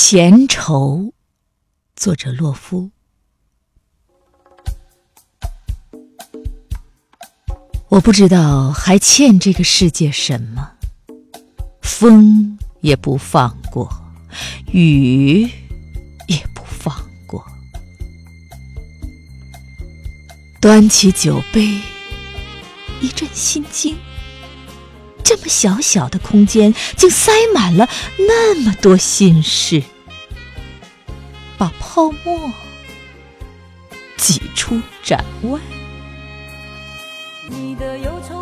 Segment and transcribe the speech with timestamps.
[0.00, 1.12] 闲愁，
[1.96, 2.92] 作者洛夫。
[7.88, 10.70] 我不知道还欠这个世界什么，
[11.82, 13.90] 风也不放过，
[14.72, 15.42] 雨
[16.28, 16.94] 也不放
[17.26, 17.44] 过。
[20.60, 21.80] 端起酒杯，
[23.00, 23.96] 一阵心惊。
[25.28, 27.86] 这么小小的空间，竟塞满了
[28.16, 29.82] 那么多心事，
[31.58, 32.50] 把泡沫
[34.16, 35.60] 挤出展外。
[37.46, 38.38] 你的忧愁